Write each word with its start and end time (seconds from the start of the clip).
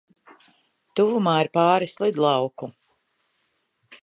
Tuvumā 0.99 1.35
ir 1.43 1.51
pāris 1.59 1.95
lidlauku. 2.05 2.71